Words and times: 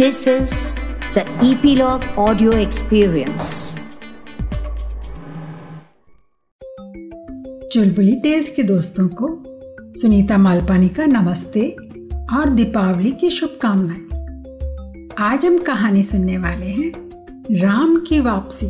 This 0.00 0.26
is 0.26 0.78
the 1.14 1.24
Epilogue 1.42 2.04
Audio 2.16 2.52
Experience. 2.52 3.48
Chulbuli 7.72 8.14
tales 8.16 8.48
के 8.48 8.62
दोस्तों 8.62 9.08
को 9.08 9.28
सुनीता 10.00 10.38
मालपानी 10.38 10.88
का 10.88 11.06
नमस्ते 11.06 11.68
और 12.32 12.50
दीपावली 12.50 13.12
की 13.12 13.30
शुभकामनाएँ 13.30 15.12
आज 15.18 15.46
हम 15.46 15.58
कहानी 15.58 16.02
सुनने 16.02 16.38
वाले 16.38 16.66
हैं 16.66 16.92
राम 17.60 17.96
की 18.00 18.20
वापसी 18.20 18.66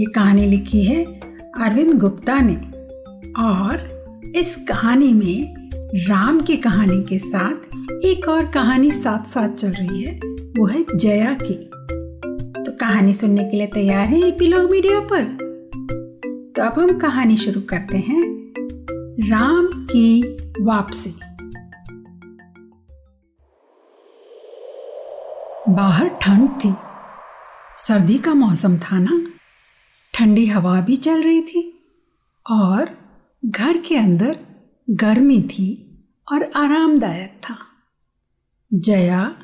ये 0.00 0.06
कहानी 0.06 0.46
लिखी 0.46 0.84
है 0.84 1.04
अरविंद 1.04 1.98
गुप्ता 2.00 2.38
ने 2.40 2.56
और 3.44 4.32
इस 4.36 4.54
कहानी 4.68 5.12
में 5.12 5.57
राम 5.94 6.40
की 6.40 6.56
कहानी 6.56 7.02
के 7.02 7.18
साथ 7.18 7.76
एक 8.04 8.28
और 8.28 8.50
कहानी 8.50 8.92
साथ 8.92 9.28
साथ 9.28 9.48
चल 9.48 9.68
रही 9.68 10.02
है। 10.02 10.20
वो 10.58 10.66
है 10.66 10.84
जया 10.96 11.34
की। 11.34 11.54
तो 12.64 12.76
कहानी 12.76 13.14
सुनने 13.14 13.44
के 13.44 13.56
लिए 13.56 13.66
तैयार 13.66 14.04
है 14.04 14.28
एपीलॉग 14.28 14.70
मीडिया 14.70 15.00
पर। 15.00 15.24
तो 16.56 16.62
अब 16.62 16.72
हम 16.78 16.98
कहानी 16.98 17.36
शुरू 17.36 17.60
करते 17.60 17.96
हैं। 17.98 18.52
राम 19.30 19.66
की 19.66 20.36
वापसी। 20.60 21.14
बाहर 25.68 26.08
ठंड 26.08 26.48
थी। 26.64 26.74
सर्दी 27.78 28.18
का 28.18 28.34
मौसम 28.34 28.76
था 28.76 28.98
ना। 28.98 29.30
ठंडी 30.14 30.46
हवा 30.46 30.80
भी 30.80 30.96
चल 30.96 31.22
रही 31.22 31.40
थी। 31.40 31.84
और 32.50 32.90
घर 33.46 33.76
के 33.76 33.96
अंदर 33.96 34.36
गर्मी 34.90 35.42
थी 35.42 35.98
और 36.32 36.52
आरामदायक 36.56 37.40
था। 37.42 37.56
जया 38.74 39.36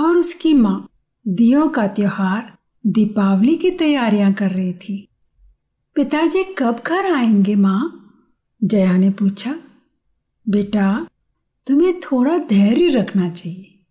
और 0.00 0.16
उसकी 0.16 0.54
माँ 0.54 0.88
दियो 1.28 1.68
का 1.68 1.86
त्योहार 1.86 2.58
दीपावली 2.86 3.56
की 3.56 3.70
तैयारियाँ 3.70 4.32
कर 4.32 4.50
रही 4.50 4.72
थी। 4.72 5.08
पिताजी 5.94 6.44
कब 6.44 6.82
घर 6.86 7.14
आएँगे 7.14 7.54
माँ? 7.54 8.00
जया 8.64 8.96
ने 8.96 9.10
पूछा। 9.10 9.54
बेटा, 10.48 11.06
तुम्हें 11.66 12.00
थोड़ा 12.00 12.38
धैर्य 12.38 12.88
रखना 12.88 13.30
चाहिए। 13.30 13.86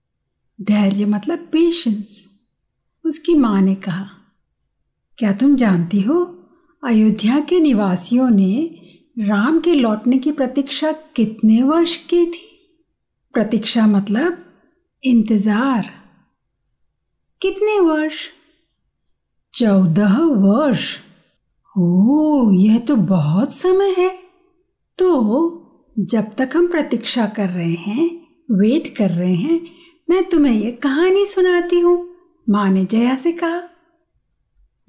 धैर्य 0.61 1.05
मतलब 1.05 1.39
पेशेंस 1.39 2.39
उसकी 3.05 3.35
माँ 3.35 3.61
ने 3.61 3.75
कहा, 3.75 4.09
क्या 5.17 5.33
तुम 5.33 5.55
जानती 5.55 6.02
हो, 6.02 6.45
अयोध्या 6.83 7.39
के 7.39 7.59
निवासियों 7.59 8.29
ने 8.29 8.79
राम 9.19 9.59
के 9.59 9.75
लौटने 9.75 10.17
की 10.17 10.31
प्रतीक्षा 10.31 10.92
कितने 10.92 11.64
वर्ष 11.64 11.97
की 11.97 12.25
थी? 12.25 12.75
प्रतीक्षा 13.33 13.88
मतलब 13.88 14.45
इंतज़ार। 15.03 15.89
कितने 17.41 17.80
वर्ष? 17.80 18.14
चौदह 19.53 20.17
वर्ष। 20.22 20.97
ओ, 21.78 22.52
यह 22.52 22.80
तो 22.80 22.95
बहुत 22.95 23.53
समय 23.53 23.95
है। 23.97 24.19
तो 24.97 25.19
जब 26.00 26.36
तक 26.36 26.50
हम 26.56 26.67
प्रतीक्षा 26.67 27.25
कर 27.25 27.50
रहे 27.50 27.73
हैं, 27.73 28.28
वेट 28.52 28.97
कर 28.97 29.09
रहे 29.09 29.36
हैं, 29.36 29.75
मैं 30.09 30.30
तुम्हें 30.30 30.53
यह 30.53 30.80
कहानी 30.84 31.25
सुनाती 31.25 31.80
हूँ, 31.80 32.16
माँ 32.50 32.69
ने 32.69 32.86
जया 32.86 33.16
से 33.16 33.31
कहा। 33.31 33.58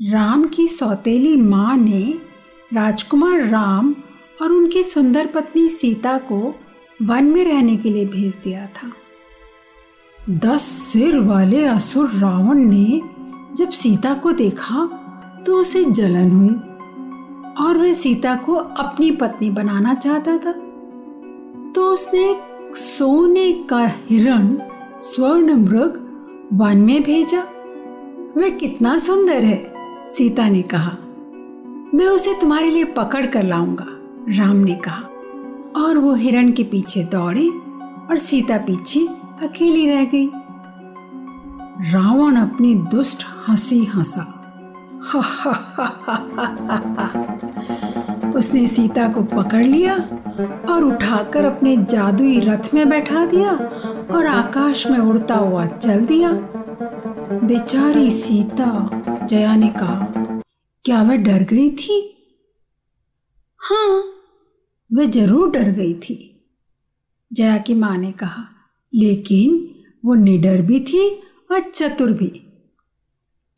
राम 0.02 0.48
की 0.48 0.68
सौतेली 0.68 1.36
माँ 1.36 1.76
ने 1.76 2.20
राजकुमार 2.72 3.40
राम 3.40 3.96
और 4.42 4.52
उनकी 4.52 4.82
सुंदर 4.82 5.26
पत्नी 5.26 5.68
सीता 5.68 6.16
को 6.18 6.54
वन 7.02 7.24
में 7.24 7.44
रहने 7.44 7.76
के 7.76 7.88
लिए 7.88 8.04
भेज 8.04 8.34
दिया 8.44 8.66
था। 8.66 8.92
दस 10.30 10.62
सिर 10.62 11.18
वाले 11.18 11.64
असुर 11.64 12.10
रावण 12.10 12.58
ने 12.58 13.00
जब 13.56 13.70
सीता 13.70 14.14
को 14.14 14.32
देखा 14.32 14.84
तो 15.46 15.56
उसे 15.56 15.84
जलन 15.84 16.30
हुई 16.30 16.54
और 17.64 17.78
वह 17.78 17.94
सीता 17.94 18.34
को 18.36 18.54
अपनी 18.54 19.10
पत्नी 19.10 19.50
बनाना 19.50 19.94
चाहता 19.94 20.36
था। 20.38 20.52
तो 21.72 21.90
उसने 21.92 22.36
सोने 22.74 23.52
का 23.52 23.86
हिरण 24.06 24.56
स्वर्ण 25.00 25.54
मृग 25.54 26.00
वन 26.52 26.78
में 26.78 27.02
भेजा। 27.02 27.42
वह 28.36 28.48
कितना 28.50 28.98
सुंदर 28.98 29.44
है, 29.44 29.74
सीता 30.10 30.48
ने 30.48 30.62
कहा। 30.62 30.96
मैं 31.94 32.06
उसे 32.06 32.34
तुम्हारे 32.40 32.70
लिए 32.70 32.84
पकड़ 32.84 33.26
कर 33.26 33.42
लाऊँगा। 33.42 33.86
राम 34.28 34.56
ने 34.56 34.74
कहा, 34.74 35.02
और 35.76 35.98
वो 35.98 36.14
हिरण 36.14 36.52
के 36.52 36.62
पीछे 36.62 37.02
दौड़े 37.04 37.48
और 38.10 38.18
सीता 38.18 38.56
पीछे 38.58 39.00
अकेली 39.42 39.88
रह 39.90 40.04
गई। 40.04 40.30
रावण 41.92 42.36
अपनी 42.36 42.74
दुष्ट 42.74 43.26
हँसी 43.48 43.84
हंसा। 43.84 44.24
उसने 48.36 48.66
सीता 48.68 49.08
को 49.08 49.22
पकड़ 49.22 49.64
लिया 49.64 49.94
और 50.70 50.84
उठाकर 50.84 51.44
अपने 51.44 51.76
जादुई 51.76 52.40
रथ 52.40 52.74
में 52.74 52.88
बैठा 52.88 53.26
दिया 53.26 53.52
और 54.14 54.26
आकाश 54.26 54.86
में 54.86 54.98
उड़ता 54.98 55.34
हुआ 55.34 55.66
चल 55.66 56.04
दिया। 56.06 56.32
बेचारी 57.44 58.10
सीता 58.10 58.90
जया 59.26 59.56
ने 59.56 59.68
कहा, 59.68 60.06
क्या 60.84 61.02
वह 61.02 61.16
डर 61.16 61.42
गई 61.42 61.70
थी? 61.70 62.10
हाँ 63.60 64.02
वह 64.94 65.04
ज़रूर 65.04 65.50
डर 65.50 65.70
गई 65.70 65.94
थी। 65.94 66.16
जया 67.30 67.56
की 67.58 67.74
माँ 67.74 67.96
ने 67.98 68.12
कहा, 68.12 68.44
लेकिन 68.92 69.70
वो 70.04 70.14
निडर 70.14 70.62
भी 70.62 70.80
थी 70.80 71.08
और 71.50 71.60
चतुर 71.60 72.12
भी। 72.12 72.28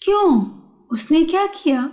क्यों? 0.02 0.44
उसने 0.90 1.22
क्या 1.24 1.46
किया? 1.54 1.90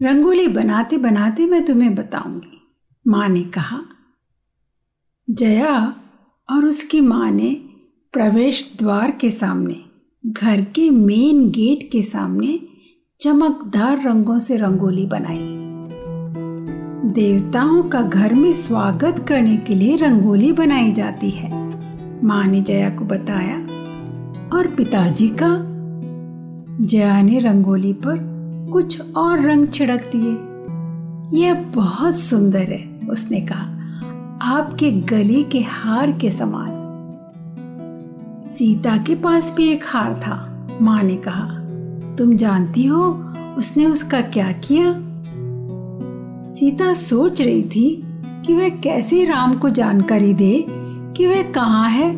रंगोली 0.00 0.48
बनाते 0.48 0.98
बनाते 0.98 1.46
मैं 1.46 1.64
तुम्हें 1.66 1.94
बताऊँगी, 1.94 2.58
माँ 3.06 3.28
ने 3.28 3.42
कहा। 3.44 3.80
जया 5.28 5.76
और 6.48 6.64
उसकी 6.64 7.00
माँ 7.00 7.30
ने 7.30 7.50
प्रवेश 8.14 8.76
द्वार 8.78 9.10
के 9.10 9.30
सामने, 9.30 9.82
घर 10.24 10.64
के 10.64 10.88
मेन 10.90 11.50
गेट 11.50 11.88
के 11.92 12.02
सामने 12.02 12.58
चमकदार 13.20 14.02
रंगों 14.02 14.38
से 14.38 14.56
रंगोली 14.56 15.06
बनाई। 15.06 15.55
देवताओं 17.06 17.82
का 17.82 18.02
घर 18.02 18.34
में 18.34 18.52
स्वागत 18.52 19.24
करने 19.28 19.56
के 19.56 19.74
लिए 19.74 19.96
रंगोली 19.96 20.52
बनाई 20.52 20.92
जाती 20.92 21.30
है। 21.30 21.72
माँ 22.24 22.44
ने 22.44 22.60
जया 22.60 22.90
को 22.90 23.04
बताया, 23.04 23.56
और 24.56 24.66
पिताजी 24.66 25.28
का? 25.42 25.58
जया 26.84 27.22
ने 27.22 27.38
रंगोली 27.38 27.92
पर 27.92 28.18
कुछ 28.72 29.14
और 29.14 29.40
रंग 29.40 29.68
छिड़क 29.68 30.10
दिए। 30.16 31.42
यह 31.42 31.54
बहुत 31.54 32.16
सुंदर 32.16 32.62
है, 32.62 33.00
उसने 33.10 33.40
कहा, 33.40 33.64
आपके 34.42 34.90
गले 34.90 35.42
के 35.42 35.60
हार 35.60 36.12
के 36.12 36.30
समान। 36.30 36.68
सीता 38.48 38.96
के 38.96 39.14
पास 39.14 39.54
भी 39.56 39.68
एक 39.68 39.84
हार 39.86 40.14
था, 40.14 40.68
माँ 40.82 41.02
ने 41.02 41.16
कहा। 41.16 41.48
तुम 42.16 42.36
जानती 42.36 42.86
हो, 42.86 43.24
उसने 43.58 43.86
उसका 43.86 44.20
क्या 44.20 44.52
किया? 44.52 45.02
सीता 46.56 46.92
सोच 46.94 47.40
रही 47.42 47.62
थी 47.62 48.02
कि 48.46 48.54
वह 48.54 48.68
कैसे 48.68 49.24
राम 49.24 49.52
को 49.54 49.70
जानकारी 49.70 50.32
दे 50.34 50.64
कि 51.16 51.26
वह 51.26 51.42
कहाँ 51.52 51.88
है। 51.90 52.08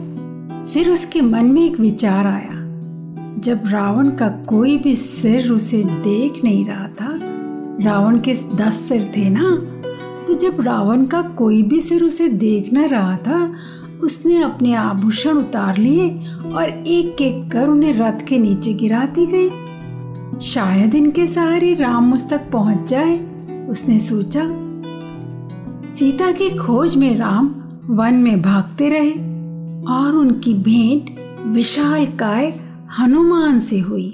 फिर 0.65 0.91
उसके 0.91 1.21
मन 1.21 1.45
में 1.45 1.65
एक 1.65 1.79
विचार 1.81 2.27
आया। 2.27 2.59
जब 3.39 3.63
रावण 3.67 4.11
का 4.11 4.29
कोई 4.29 4.77
भी 4.79 4.95
सिर 4.97 5.51
उसे 5.51 5.83
देख 5.85 6.45
नहीं 6.45 6.65
रहा 6.67 6.87
था, 6.89 7.09
रावण 7.81 8.19
के 8.19 8.35
दस 8.57 8.75
सिर 8.89 9.13
थे 9.17 9.29
ना 9.31 9.51
तो 10.27 10.35
जब 10.35 10.61
रावण 10.61 11.05
का 11.05 11.23
कोई 11.23 11.63
भी 11.63 11.81
सिर 11.81 12.03
उसे 12.03 12.29
देख 12.29 12.73
न 12.75 12.85
रहा 12.85 13.17
था, 13.17 13.53
उसने 14.03 14.43
अपने 14.43 14.75
आभूषण 14.75 15.31
उतार 15.31 15.79
लिए 15.79 16.09
और 16.55 16.69
एक 16.87 17.23
एक 17.23 17.51
कर 17.51 17.69
उन्हें 17.69 17.95
रथ 17.95 18.27
के 18.27 18.39
नीचे 18.39 18.73
गिराती 18.75 19.27
गई। 19.27 20.41
शायद 20.41 20.95
इनके 20.95 21.27
सहारे 21.27 21.75
राम 21.75 22.05
मुझ 22.05 22.23
तक 22.31 22.51
पहुँच 22.53 22.89
जाए। 22.91 23.19
उसने 23.69 23.99
सोचा, 24.01 24.43
सीता 25.89 26.33
की 26.33 26.57
खोज 26.57 26.97
में 26.97 27.17
राम 27.17 27.47
वन 27.85 28.15
में 28.15 28.43
भागते 28.43 28.89
रहे 28.89 29.11
और 29.95 30.17
उनकी 30.17 30.55
भेंट 30.55 31.15
विशाल 31.47 32.07
काय 32.07 32.47
हनुमान 32.99 33.61
से 33.61 33.79
हुई। 33.79 34.11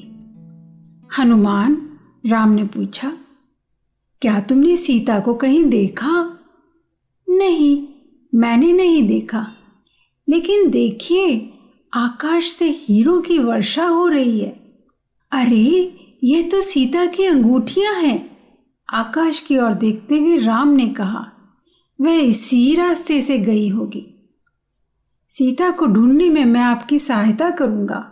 हनुमान, 1.19 1.99
राम 2.27 2.51
ने 2.51 2.65
पूछा, 2.65 3.13
क्या 4.23 4.41
तुमने 4.41 4.77
सीता 4.77 5.21
को 5.21 5.35
कहीं 5.35 5.65
देखा? 5.65 6.39
नहीं, 7.29 7.87
मैंने 8.35 8.73
नहीं 8.73 9.09
देखा, 9.09 9.47
लेकिन 10.29 10.71
देखिए, 10.71 11.53
आकाश 11.95 12.51
से 12.51 12.71
हीरो 12.71 13.21
की 13.21 13.39
वर्षा 13.39 13.87
हो 13.87 14.09
रही 14.09 14.41
है। 14.41 14.83
अरे, 15.33 15.97
ये 16.25 16.43
तो 16.43 16.61
सीता 16.63 17.07
की 17.07 17.25
अंगूठियाँ 17.25 17.95
हैं। 17.95 18.34
आकाश 18.93 19.41
की 19.41 19.59
ओर 19.59 19.73
देखते 19.73 20.19
हुए 20.19 20.39
राम 20.39 20.69
ने 20.69 20.89
कहा, 20.89 21.27
वह 22.01 22.15
इसी 22.15 22.75
रास्ते 22.75 23.23
से 23.23 23.39
गई 23.39 23.69
होगी। 23.69 24.35
सीता 25.29 25.71
को 25.71 25.87
ढूँढने 25.87 26.31
में 26.31 26.45
मैं 26.45 26.61
आपकी 26.61 26.99
सहायता 26.99 27.51
करूँगा। 27.51 28.11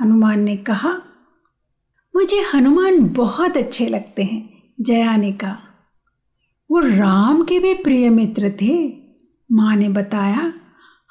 हनुमान 0.00 0.40
ने 0.40 0.56
कहा, 0.56 1.02
मुझे 2.16 2.44
हनुमान 2.54 3.04
बहुत 3.04 3.56
अच्छे 3.56 3.86
लगते 3.86 4.22
हैं, 4.22 4.62
जया 4.80 5.16
ने 5.16 5.32
कहा। 5.32 5.58
वो 6.70 6.78
राम 6.78 7.42
के 7.42 7.58
भी 7.58 7.74
प्रिय 7.74 8.10
मित्र 8.10 8.50
थे। 8.62 8.92
माँ 9.52 9.76
ने 9.76 9.88
बताया, 9.88 10.52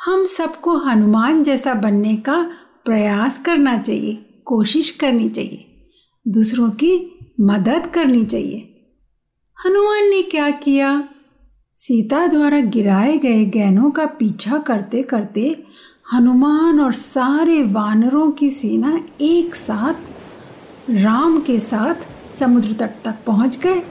हम 0.02 0.26
सबको 0.26 0.78
हनुमान 0.78 1.44
जैसा 1.44 1.74
बनने 1.74 2.16
का 2.16 2.52
प्रयास 2.86 3.44
करना 3.44 3.78
चाहिए, 3.78 4.42
कोशिश 4.46 4.90
करनी 4.90 5.30
चाहिए। 5.30 5.90
दूसरों 6.28 6.70
की 6.70 7.20
मदद 7.42 7.92
करनी 7.94 8.26
चाहिए। 8.26 8.74
हनुमान 9.66 10.10
ने 10.10 10.22
क्या 10.22 10.50
किया? 10.50 11.04
सीता 11.78 12.28
द्वारा 12.28 12.60
गिराए 12.60 13.18
गए 13.18 13.46
गहनों 13.46 13.92
का 13.92 14.06
पीछा 14.06 14.58
करते 14.58 15.04
करते 15.04 15.64
हनुमान 16.14 16.80
और 16.80 16.94
सारे 16.94 17.64
वानरों 17.64 18.32
की 18.32 18.50
सेना 18.50 19.00
एक 19.22 19.56
साथ, 19.56 19.94
राम 20.90 21.42
के 21.42 21.60
साथ 21.60 21.96
समुद्र 22.36 22.74
तट 22.74 22.92
तक 23.06 23.16
पहुँच 23.26 23.58
गए। 23.58 23.84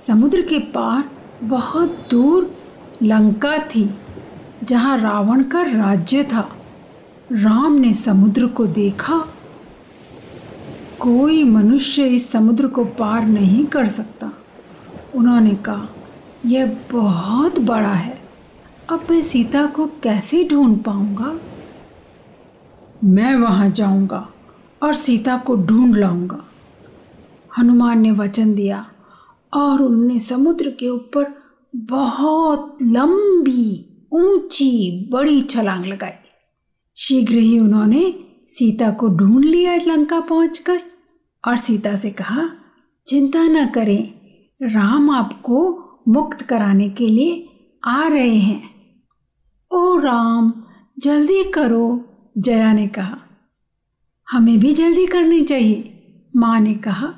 समुद्र 0.00 0.42
के 0.42 0.58
पार 0.58 1.10
बहुत 1.42 2.08
दूर 2.10 2.56
लंका 3.02 3.58
थी, 3.58 3.90
जहाँ 4.64 4.98
रावण 4.98 5.42
का 5.42 5.62
राज्य 5.62 6.24
था। 6.24 6.56
राम 7.32 7.72
ने 7.72 7.94
समुद्र 7.94 8.46
को 8.46 8.66
देखा। 8.66 9.18
कोई 11.00 11.44
मनुष्य 11.44 12.06
इस 12.06 12.30
समुद्र 12.30 12.66
को 12.66 12.84
पार 12.84 13.26
नहीं 13.26 13.66
कर 13.66 13.88
सकता। 13.88 14.32
उन्होंने 15.14 15.54
कहा, 15.54 15.88
यह 16.46 16.78
बहुत 16.92 17.58
बड़ा 17.58 17.92
है। 17.92 18.22
अब 18.90 19.06
मैं 19.10 19.22
सीता 19.22 19.66
को 19.66 19.86
कैसे 19.86 20.44
ढूंढ 20.44 20.82
पाऊँगा? 20.82 21.40
मैं 23.04 23.36
वहाँ 23.36 23.70
जाऊँगा 23.70 24.28
और 24.82 24.94
सीता 24.94 25.36
को 25.36 25.56
ढूंढ 25.56 25.96
लाऊँगा। 25.96 26.44
हनुमान 27.58 28.00
ने 28.00 28.10
वचन 28.10 28.54
दिया 28.54 28.86
और 29.54 29.82
उन्होंने 29.82 30.18
समुद्र 30.18 30.70
के 30.70 30.88
ऊपर 30.88 31.34
बहुत 31.76 32.78
लंबी, 32.82 33.88
ऊँची, 34.12 35.08
बड़ी 35.12 35.42
छलांग 35.42 35.84
लगाई। 35.84 36.12
शीघ्र 36.96 37.34
ही 37.34 37.58
उन्होंने 37.58 38.14
सीता 38.48 38.90
को 38.90 39.08
ढूंढ 39.08 39.44
लिया 39.44 39.76
लंका 39.76 40.20
पहुंचकर 40.20 40.80
और 41.48 41.56
सीता 41.56 41.96
से 41.96 42.10
कहा, 42.10 42.48
चिंता 43.06 43.42
न 43.42 43.66
करें 43.66 44.21
राम 44.62 45.10
आपको 45.10 45.82
मुक्त 46.08 46.42
कराने 46.42 46.88
के 46.88 47.08
लिए 47.08 47.48
आ 47.84 48.08
रहे 48.08 48.36
हैं। 48.36 48.62
ओ 49.72 49.98
राम, 49.98 50.52
जल्दी 50.98 51.44
करो, 51.44 52.04
जया 52.38 52.72
ने 52.72 52.86
कहा। 52.86 53.18
हमें 54.30 54.58
भी 54.58 54.72
जल्दी 54.72 55.06
करनी 55.06 55.40
चाहिए, 55.40 55.98
माँ 56.36 56.60
ने 56.60 56.74
कहा। 56.74 57.14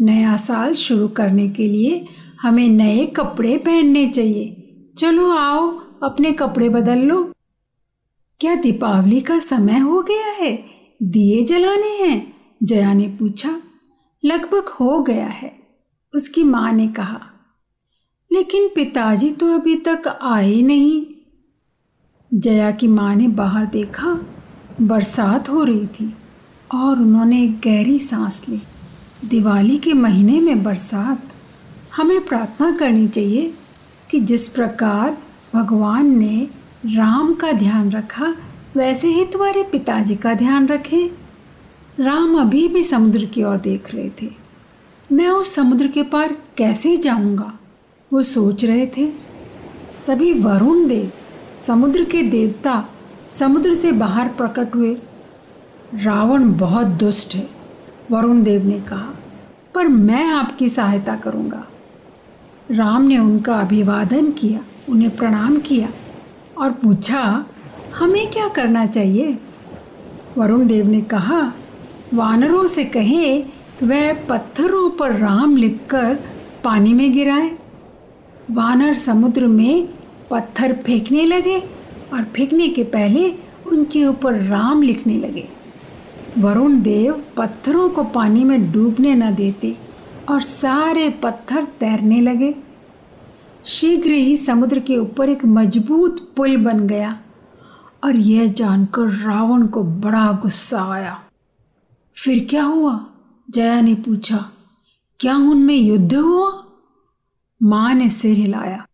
नया 0.00 0.36
साल 0.36 0.74
शुरू 0.74 1.08
करने 1.08 1.48
के 1.48 1.68
लिए 1.68 2.06
हमें 2.42 2.68
नए 2.68 3.06
कपड़े 3.06 3.58
पहनने 3.58 4.10
चाहिए। 4.10 4.54
चलो 4.98 5.30
आओ, 5.30 5.68
अपने 6.02 6.32
कपड़े 6.32 6.68
बदल 6.68 6.98
लो। 6.98 7.32
क्या 8.40 8.54
दीपावली 8.54 9.20
का 9.20 9.38
समय 9.38 9.78
हो 9.78 10.02
गया 10.02 10.44
है? 10.44 10.64
दिए 11.02 11.44
जलाने 11.44 12.04
हैं? 12.04 12.36
जया 12.62 12.92
ने 12.92 13.08
पूछा। 13.08 13.60
लगभग 14.24 14.68
हो 14.68 15.02
गया 15.02 15.26
है। 15.26 15.67
उसकी 16.14 16.42
माँ 16.44 16.72
ने 16.72 16.86
कहा, 16.88 17.20
लेकिन 18.30 18.68
पिताजी 18.68 19.30
तो 19.30 19.52
अभी 19.54 19.74
तक 19.78 20.06
आए 20.22 20.60
नहीं। 20.62 21.04
जया 22.32 22.70
की 22.70 22.86
माँ 22.88 23.14
ने 23.16 23.28
बाहर 23.28 23.66
देखा, 23.66 24.12
बरसात 24.80 25.48
हो 25.48 25.62
रही 25.64 25.86
थी 25.86 26.12
और 26.70 26.98
उन्होंने 26.98 27.42
एक 27.44 27.58
गहरी 27.60 27.98
सांस 27.98 28.44
ली। 28.48 28.60
दिवाली 29.24 29.76
के 29.78 29.92
महीने 29.92 30.40
में 30.40 30.62
बरसात। 30.64 31.22
हमें 31.96 32.20
प्रार्थना 32.26 32.70
करनी 32.70 33.06
चाहिए 33.08 33.54
कि 34.10 34.20
जिस 34.20 34.48
प्रकार 34.48 35.16
भगवान 35.54 36.18
ने 36.18 36.48
राम 36.86 37.32
का 37.34 37.52
ध्यान 37.52 37.90
रखा, 37.90 38.34
वैसे 38.76 39.08
ही 39.08 39.24
तुम्हारे 39.24 39.62
पिताजी 39.62 40.16
का 40.16 40.34
ध्यान 40.34 40.66
रखें। 40.68 41.08
राम 42.00 42.38
अभी 42.40 42.66
भी 42.68 42.84
समुद्र 42.84 43.24
की 43.24 43.42
ओर 43.42 43.56
देख 43.56 43.94
रहे 43.94 44.10
थे। 44.22 44.47
मैं 45.12 45.28
उस 45.28 45.54
समुद्र 45.54 45.86
के 45.86 46.02
पार 46.02 46.36
कैसे 46.56 46.96
जाऊँगा? 46.96 47.52
वो 48.12 48.22
सोच 48.22 48.64
रहे 48.64 48.86
थे। 48.86 49.06
तभी 50.06 50.32
वरुण 50.32 50.88
देव, 50.88 51.12
समुद्र 51.66 52.04
के 52.04 52.22
देवता, 52.22 52.88
समुद्र 53.38 53.74
से 53.74 53.92
बाहर 53.92 54.28
प्रकट 54.28 54.74
हुए। 54.74 54.96
रावण 55.94 56.52
बहुत 56.52 56.86
दुष्ट 56.86 57.34
है, 57.34 57.48
वरुण 58.10 58.42
देव 58.42 58.64
ने 58.64 58.80
कहा, 58.80 59.14
पर 59.74 59.88
मैं 59.88 60.26
आपकी 60.26 60.68
सहायता 60.68 61.16
करूँगा। 61.16 61.66
राम 62.70 63.02
ने 63.02 63.18
उनका 63.18 63.60
अभिवादन 63.60 64.32
किया, 64.32 64.60
उन्हें 64.88 65.16
प्रणाम 65.16 65.56
किया 65.56 65.88
और 66.58 66.70
पूछा, 66.70 67.46
हमें 67.94 68.30
क्या 68.30 68.48
करना 68.48 68.86
चाहिए? 68.86 69.38
वरुण 70.38 70.66
देव 70.66 70.86
ने 70.86 71.00
कहा, 71.00 71.52
वानरों 72.14 72.66
से 72.66 72.84
कहें 72.84 73.57
वह 73.82 74.12
पत्थरों 74.26 74.90
पर 74.90 75.12
राम 75.12 75.56
लिखकर 75.56 76.18
पानी 76.64 76.92
में 76.94 77.12
गिराए। 77.12 77.58
वानर 78.50 78.94
समुद्र 78.94 79.46
में 79.46 79.88
पत्थर 80.30 80.72
फेंकने 80.72 81.24
लगे 81.24 81.58
और 82.12 82.24
फेंकने 82.24 82.68
के 82.68 82.84
पहले 82.84 83.30
उनके 83.66 84.04
ऊपर 84.06 84.34
राम 84.34 84.82
लिखने 84.82 85.16
लगे। 85.16 85.48
वरुण 86.38 86.80
देव 86.82 87.24
पत्थरों 87.36 87.90
को 87.90 88.04
पानी 88.04 88.44
में 88.44 88.72
डूबने 88.72 89.14
न 89.14 89.34
देते 89.34 89.76
और 90.28 90.40
सारे 90.42 91.08
पत्थर 91.10 91.64
तैरने 91.64 92.20
लगे। 92.20 92.54
शीघ्र 93.64 94.10
ही 94.10 94.36
समुद्र 94.36 94.80
के 94.80 94.96
ऊपर 94.96 95.28
एक 95.28 95.44
मज़बूत 95.44 96.32
पुल 96.36 96.56
बन 96.56 96.86
गया 96.86 97.18
और 98.04 98.16
यह 98.16 98.46
जानकर 98.52 99.02
रावण 99.02 99.66
को 99.66 99.82
बड़ा 99.82 100.32
गुस्सा 100.32 100.82
आया। 100.92 101.20
फिर 102.14 102.46
क्या 102.50 102.62
हुआ? 102.62 103.06
जया 103.48 103.80
ने 103.80 103.94
पूछा, 103.94 104.50
क्या 105.20 105.36
उनमें 105.36 105.76
युद्ध 105.76 106.14
हुआ? 106.14 106.64
माँ 107.62 107.94
ने 107.94 108.08
सिर 108.10 108.36
हिलाया, 108.36 108.86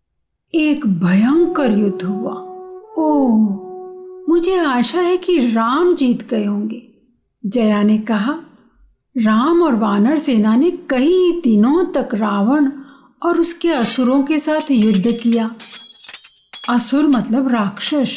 एक 0.55 0.87
भयंकर 0.87 1.79
युद्ध 1.79 2.03
हुआ। 2.03 2.33
ओ 2.99 3.29
मुझे 4.29 4.59
आशा 4.59 5.01
है 5.01 5.17
कि 5.17 5.39
राम 5.53 5.95
जीत 5.95 6.29
गए 6.29 6.45
होंगे। 6.45 6.83
जया 7.47 7.83
ने 7.83 7.99
कहा, 7.99 8.39
राम 9.17 9.63
और 9.63 9.75
वानर 9.75 10.19
सेना 10.19 10.57
ने 10.57 10.71
कई 10.71 11.41
दिनों 11.45 11.85
तक 11.85 12.09
रावण 12.15 12.71
और 13.23 13.41
उसके 13.41 13.69
असुरों 13.69 14.23
के 14.23 14.39
साथ 14.39 14.71
युद्ध 14.71 15.19
किया। 15.23 15.51
असुर 16.69 17.07
मतलब 17.07 17.49
राक्षस। 17.49 18.17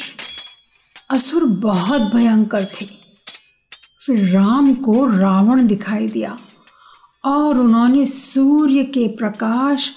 असुर 1.12 1.46
बहुत 1.46 2.02
भयंकर 2.02 2.66
थे। 2.66 2.97
फिर 4.08 4.20
राम 4.30 4.74
को 4.74 5.06
रावण 5.06 5.66
दिखाई 5.68 6.08
दिया 6.08 6.38
और 7.26 7.58
उन्होंने 7.58 8.06
सूर्य 8.06 8.84
के 8.84 9.08
प्रकाश 9.08 9.92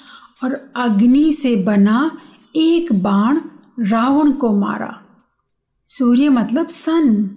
और 0.45 0.73
अग्नि 0.77 1.33
से 1.33 1.55
बना 1.57 2.11
एक 2.57 2.93
बाण 2.93 3.41
रावण 3.81 4.33
को 4.33 4.53
मारा। 4.53 4.91
सूर्य 5.89 6.29
मतलब 6.29 6.67
सन, 6.67 7.37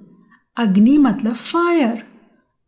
अग्नि 0.58 0.98
मतलब 0.98 1.34
फायर 1.34 2.03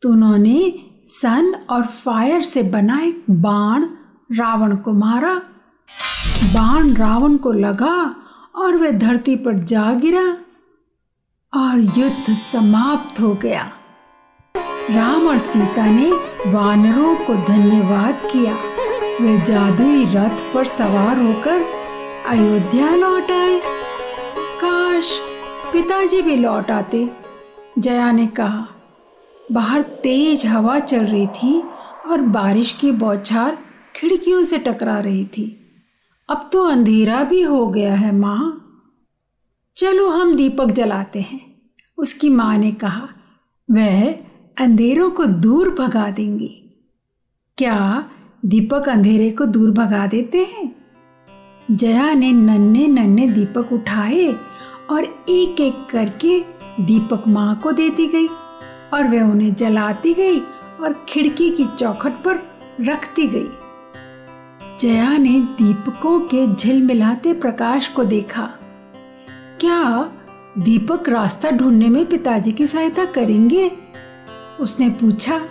तो 0.01 0.09
उन्होंने 0.09 0.59
सन 1.07 1.53
और 1.69 1.85
फायर 1.85 2.43
से 2.43 2.63
बना 2.63 2.99
एक 2.99 3.23
बाण 3.29 3.87
रावण 4.31 4.75
को 4.75 4.93
मारा। 4.93 5.33
बाण 6.53 6.93
रावण 6.93 7.37
को 7.37 7.51
लगा 7.51 8.15
और 8.55 8.75
वह 8.75 8.91
धरती 8.91 9.35
पर 9.35 9.57
जा 9.63 9.93
गिरा 9.93 10.27
और 11.53 11.81
युद्ध 11.99 12.37
समाप्त 12.37 13.19
हो 13.19 13.33
गया। 13.33 13.71
राम 14.91 15.27
और 15.27 15.37
सीता 15.37 15.85
ने 15.85 16.11
वानरों 16.51 17.15
को 17.15 17.35
धन्यवाद 17.35 18.21
किया। 18.31 18.55
वे 19.21 19.37
जादुई 19.41 20.03
रथ 20.05 20.53
पर 20.53 20.67
सवार 20.67 21.19
होकर 21.19 21.61
अयोध्या 22.27 22.95
लौट 22.95 23.31
आए। 23.31 23.59
काश 24.61 25.11
पिताजी 25.73 26.21
भी 26.21 26.35
लौट 26.35 26.71
आते, 26.71 27.09
जया 27.79 28.11
ने 28.11 28.27
कहा। 28.27 28.67
बाहर 29.51 29.81
तेज 29.81 30.45
हवा 30.45 30.79
चल 30.79 31.05
रही 31.05 31.27
थी 31.27 31.59
और 32.07 32.21
बारिश 32.21 32.71
की 32.71 32.91
बौछार 32.91 33.57
खिड़कियों 33.95 34.43
से 34.43 34.57
टकरा 34.57 34.99
रही 34.99 35.25
थी। 35.27 35.47
अब 36.29 36.49
तो 36.53 36.63
अंधेरा 36.63 37.23
भी 37.23 37.41
हो 37.41 37.67
गया 37.67 37.95
है, 37.95 38.15
माँ। 38.15 38.61
चलो 39.77 40.09
हम 40.09 40.35
दीपक 40.35 40.71
जलाते 40.71 41.21
हैं, 41.21 41.41
उसकी 41.97 42.29
माँ 42.29 42.57
ने 42.57 42.71
कहा। 42.71 43.07
वह 43.69 44.13
अंधेरों 44.57 45.11
को 45.11 45.25
दूर 45.25 45.75
भगा 45.79 46.11
देंगे। 46.11 46.63
क्या 47.57 48.09
दीपक 48.45 48.89
अंधेरे 48.89 49.31
को 49.31 49.45
दूर 49.45 49.71
भगा 49.71 50.07
देते 50.07 50.37
हैं? 50.37 50.75
जया 51.71 52.13
ने 52.13 52.31
नन्हे 52.31 52.87
नन्हे 52.87 53.27
दीपक 53.27 53.73
उठाए 53.73 54.35
और 54.89 55.25
एक 55.29 55.61
एक 55.61 55.87
करके 55.91 56.39
दीपक 56.79 57.23
माँ 57.27 57.59
को 57.63 57.71
देती 57.71 58.07
गई 58.07 58.27
और 58.93 59.07
वे 59.07 59.21
उन्हें 59.21 59.55
जलाती 59.55 60.13
गई 60.13 60.39
और 60.81 61.05
खिड़की 61.09 61.49
की 61.49 61.65
चौखट 61.65 62.11
पर 62.11 62.39
रखती 62.81 63.27
गई। 63.27 63.47
जया 64.79 65.17
ने 65.17 65.39
दीपकों 65.41 66.19
के 66.19 66.55
झिलमिलाते 66.55 67.33
प्रकाश 67.33 67.87
को 67.87 68.03
देखा। 68.03 68.49
क्या 69.59 70.11
दीपक 70.57 71.09
रास्ता 71.09 71.51
ढूँढने 71.51 71.89
में 71.89 72.05
पिताजी 72.05 72.51
की 72.51 72.67
सहायता 72.67 73.05
करेंगे? 73.05 73.71
उसने 74.59 74.89
पूछा, 74.89 75.41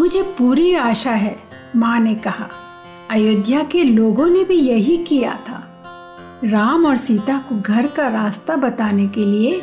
मुझे 0.00 0.22
पूरी 0.22 0.74
आशा 0.74 1.10
है, 1.10 1.36
माँ 1.76 1.98
ने 2.00 2.14
कहा। 2.14 2.48
अयोध्या 3.10 3.62
के 3.62 3.84
लोगों 3.84 4.26
ने 4.26 4.44
भी 4.44 4.54
यही 4.54 4.96
किया 4.96 5.32
था। 5.48 5.68
राम 6.44 6.86
और 6.86 6.96
सीता 6.96 7.36
को 7.38 7.60
घर 7.60 7.86
का 7.86 8.08
रास्ता 8.08 8.56
बताने 8.56 9.06
के 9.06 9.24
लिए 9.24 9.62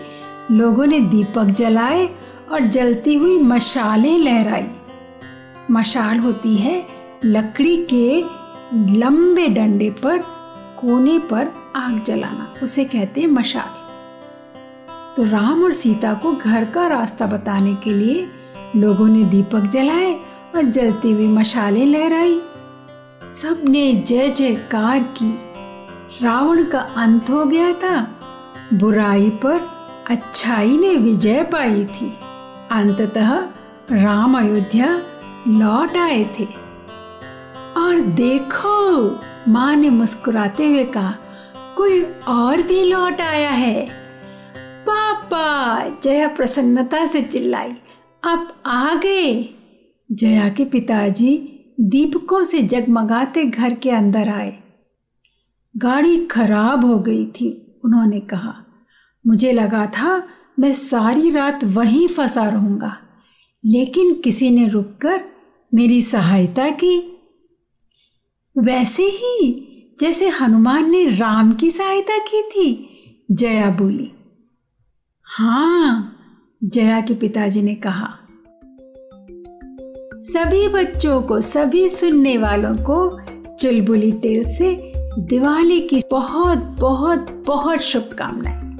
लोगों 0.51 0.85
ने 0.85 0.99
दीपक 0.99 1.45
जलाए 1.45 2.05
और 2.51 2.59
जलती 2.59 3.15
हुई 3.15 3.39
मशालें 3.39 4.17
लहराई। 4.17 4.67
मशाल 5.71 6.17
होती 6.17 6.55
है 6.55 6.85
लकड़ी 7.25 7.77
के 7.93 8.21
लंबे 8.99 9.47
डंडे 9.47 9.89
पर, 9.89 10.17
कोने 10.79 11.19
पर 11.19 11.51
आग 11.75 12.03
जलाना, 12.03 12.53
उसे 12.63 12.85
कहते 12.85 13.21
हैं 13.21 13.27
मशाल। 13.27 13.77
तो 15.15 15.23
राम 15.23 15.63
और 15.63 15.73
सीता 15.73 16.13
को 16.13 16.31
घर 16.31 16.65
का 16.65 16.87
रास्ता 16.87 17.25
बताने 17.25 17.75
के 17.75 17.93
लिए 17.93 18.27
लोगों 18.75 19.07
ने 19.07 19.23
दीपक 19.23 19.59
जलाए 19.59 20.13
और 20.55 20.63
जलती 20.63 21.11
हुई 21.11 21.27
मशालें 21.27 21.85
लहराई। 21.85 22.41
सबने 23.31 23.93
जय 23.93 24.29
जयकार 24.29 24.99
की। 24.99 25.39
रावण 26.25 26.63
का 26.63 26.79
अंत 26.79 27.29
हो 27.29 27.45
गया 27.45 27.73
था। 27.73 28.19
बुराई 28.73 29.29
पर 29.29 29.59
अच्छाई 30.09 30.77
ने 30.77 30.95
विजय 30.95 31.43
पाई 31.43 31.85
थी। 31.85 32.17
अंततः 32.71 33.43
राम 33.91 34.37
अयोध्या 34.37 35.03
लौट 35.47 35.97
आए 35.97 36.23
थे। 36.23 36.47
और 37.77 37.99
देखो, 37.99 39.09
माँ 39.51 39.75
ने 39.75 39.89
मुस्कुराते 39.89 40.67
हुए 40.67 40.83
कहा, 40.83 41.13
कोई 41.77 42.03
और 42.27 42.61
भी 42.61 42.83
लौट 42.83 43.21
आया 43.21 43.49
है। 43.49 43.89
पापा, 44.57 45.83
जया 46.03 46.27
प्रसन्नता 46.27 47.05
से 47.05 47.21
चिल्लाई। 47.21 47.73
आप 48.23 48.61
आ 48.65 48.95
गए। 48.95 49.55
जया 50.11 50.49
के 50.49 50.65
पिताजी 50.65 51.35
दीपकों 51.79 52.43
से 52.43 52.61
जगमगाते 52.63 53.45
घर 53.45 53.73
के 53.73 53.89
अंदर 53.89 54.29
आए। 54.29 54.57
गाड़ी 55.77 56.25
खराब 56.25 56.85
हो 56.85 56.99
गई 56.99 57.25
थी, 57.25 57.79
उन्होंने 57.85 58.19
कहा। 58.19 58.55
मुझे 59.27 59.51
लगा 59.51 59.85
था 59.87 60.27
मैं 60.59 60.73
सारी 60.73 61.29
रात 61.29 61.63
वहीं 61.63 62.07
फंसा 62.07 62.47
रहूँगा, 62.49 62.97
लेकिन 63.65 64.13
किसी 64.13 64.49
ने 64.49 64.67
रुककर 64.67 65.23
मेरी 65.73 66.01
सहायता 66.01 66.69
की। 66.69 66.97
वैसे 68.55 69.03
ही 69.03 69.65
जैसे 69.99 70.29
हनुमान 70.29 70.89
ने 70.91 71.05
राम 71.09 71.51
की 71.53 71.71
सहायता 71.71 72.17
की 72.17 72.41
थी, 72.41 72.89
जया 73.31 73.69
बोली 73.69 74.11
हाँ 75.27 76.18
जया 76.63 77.01
के 77.01 77.13
पिताजी 77.13 77.61
ने 77.61 77.75
कहा, 77.75 78.09
सभी 80.21 80.67
बच्चों 80.67 81.21
को, 81.21 81.41
सभी 81.41 81.89
सुनने 81.89 82.37
वालों 82.37 82.75
को 82.75 83.19
चुलबुली 83.55 84.11
टेल 84.11 84.49
से 84.49 84.91
दिवाली 85.19 85.81
की 85.81 86.01
बहुत 86.11 86.57
बहुत 86.57 87.43
बहुत 87.47 87.79
शुभकामनाएँ। 87.79 88.77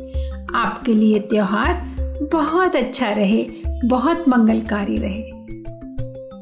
आपके 0.55 0.93
लिए 0.93 1.19
त्योहार 1.19 1.95
बहुत 2.33 2.75
अच्छा 2.75 3.11
रहे, 3.11 3.49
बहुत 3.85 4.29
मंगलकारी 4.29 4.97
रहे। 4.97 5.23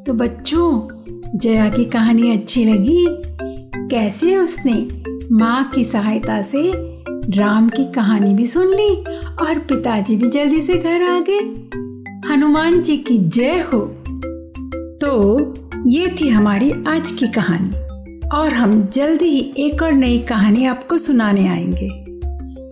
तो 0.04 0.14
बच्चों, 0.14 0.88
जया 1.38 1.70
की 1.70 1.86
कहानी 1.86 2.32
अच्छी 2.32 2.66
लगी? 2.66 3.06
कैसे 3.88 4.38
उसने 4.38 4.88
माँ 5.32 5.70
की 5.70 5.84
सहायता 5.84 6.42
से 6.42 6.72
राम 7.30 7.70
की 7.70 7.86
कहानी 7.86 8.34
भी 8.34 8.48
सुन 8.48 8.68
ली 8.68 9.04
और 9.42 9.60
पिताजी 9.60 10.16
भी 10.16 10.30
जल्दी 10.30 10.62
से 10.62 10.74
घर 10.74 11.02
आ 11.04 11.20
गए। 11.20 11.40
हनुमान 12.30 12.82
जी 12.82 12.98
की 12.98 13.18
जय 13.18 13.66
हो। 13.74 13.80
तो 15.02 15.40
ये 15.88 16.16
थी 16.22 16.30
हमारी 16.30 16.72
आज 16.72 17.12
की 17.12 17.28
कहानी 17.28 17.78
और 18.28 18.54
हम 18.54 18.88
जल्दी 18.94 19.26
ही 19.26 19.54
एक 19.58 19.82
और 19.82 19.94
नई 19.94 20.20
कहानी 20.20 20.66
आपको 20.66 20.98
सुनाने 20.98 21.48
आएँगे। 21.48 21.90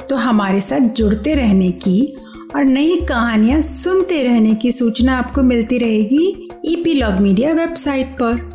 तो 0.09 0.15
हमारे 0.15 0.61
साथ 0.61 0.79
जुड़ते 0.79 1.33
रहने 1.33 1.71
की 1.71 2.17
और 2.55 2.65
नई 2.65 3.01
कहानियाँ 3.09 3.61
सुनते 3.61 4.23
रहने 4.23 4.55
की 4.55 4.71
सूचना 4.71 5.17
आपको 5.17 5.43
मिलती 5.43 5.77
रहेगी 5.77 6.49
ईपीलॉग 6.65 7.13
मीडिया 7.13 7.53
वेबसाइट 7.53 8.07
पर। 8.07 8.54